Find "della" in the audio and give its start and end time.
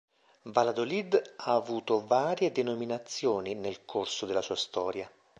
4.25-4.41